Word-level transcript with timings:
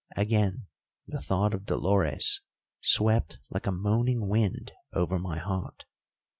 Again 0.17 0.65
the 1.05 1.21
thought 1.21 1.53
of 1.53 1.67
Dolores 1.67 2.41
swept 2.79 3.37
like 3.51 3.67
a 3.67 3.71
moaning 3.71 4.27
wind 4.27 4.71
over 4.93 5.19
my 5.19 5.37
heart. 5.37 5.85